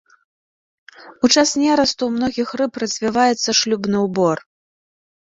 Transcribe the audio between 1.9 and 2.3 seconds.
ў